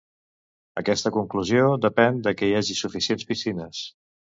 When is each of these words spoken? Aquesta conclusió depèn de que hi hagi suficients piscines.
Aquesta 0.83 1.11
conclusió 1.19 1.67
depèn 1.85 2.21
de 2.31 2.37
que 2.41 2.51
hi 2.51 2.59
hagi 2.65 2.81
suficients 2.85 3.33
piscines. 3.33 3.89